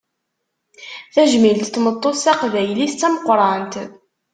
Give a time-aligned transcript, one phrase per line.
[1.13, 3.73] Tajmilt n tmeṭṭut taqbaylit, d tameqqrant.